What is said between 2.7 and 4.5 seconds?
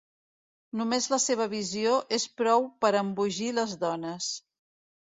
per embogir les dones.